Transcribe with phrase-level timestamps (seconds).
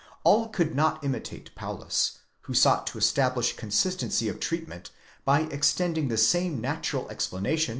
[0.25, 4.89] ΑἹ] could not imitate Paulus, who sought to estab lish consistency of treatment
[5.25, 7.69] by extending the same natural explanation.